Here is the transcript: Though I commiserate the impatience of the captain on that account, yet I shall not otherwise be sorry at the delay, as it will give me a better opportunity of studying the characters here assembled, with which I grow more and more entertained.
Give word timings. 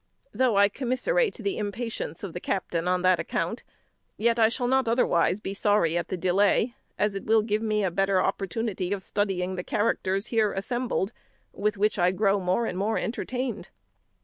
Though 0.33 0.57
I 0.57 0.67
commiserate 0.67 1.35
the 1.35 1.59
impatience 1.59 2.23
of 2.23 2.33
the 2.33 2.39
captain 2.39 2.87
on 2.87 3.03
that 3.03 3.19
account, 3.19 3.63
yet 4.17 4.39
I 4.39 4.49
shall 4.49 4.67
not 4.67 4.87
otherwise 4.89 5.39
be 5.39 5.53
sorry 5.53 5.95
at 5.95 6.07
the 6.07 6.17
delay, 6.17 6.73
as 6.97 7.13
it 7.13 7.25
will 7.25 7.43
give 7.43 7.61
me 7.61 7.83
a 7.83 7.91
better 7.91 8.19
opportunity 8.19 8.93
of 8.93 9.03
studying 9.03 9.57
the 9.57 9.63
characters 9.63 10.25
here 10.33 10.53
assembled, 10.53 11.11
with 11.53 11.77
which 11.77 11.99
I 11.99 12.09
grow 12.09 12.39
more 12.39 12.65
and 12.65 12.79
more 12.79 12.97
entertained. 12.97 13.69